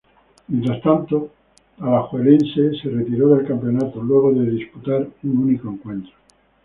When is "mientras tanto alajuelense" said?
0.47-2.73